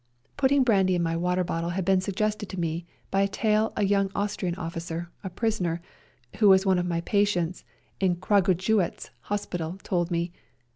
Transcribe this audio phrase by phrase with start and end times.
[0.35, 3.85] Putting brandy in my water bottle had been suggested to me by a tale a
[3.85, 5.79] young Austrian officer, a prisoner,
[6.37, 7.63] who was one of my patients
[7.99, 10.31] in Kragujewatz hospital, told me.